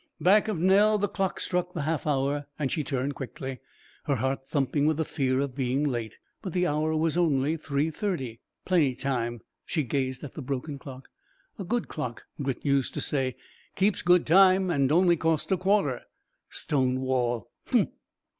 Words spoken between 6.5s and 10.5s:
the hour was only three thirty. "Plenty time." She gazed at the